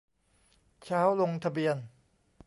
[0.83, 1.77] เช้าลงทะเบียน